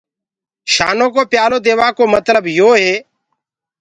[0.73, 3.05] شآنو ڪو پيآلو ديوآ ڪو متلب تو هي تو،